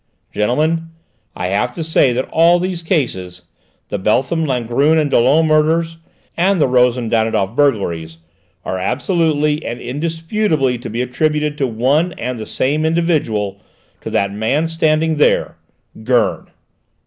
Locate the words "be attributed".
10.89-11.55